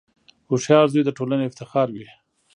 •هوښیار 0.49 0.85
زوی 0.93 1.03
د 1.05 1.09
ټولنې 1.17 1.45
افتخار 1.47 1.87
وي. 1.95 2.07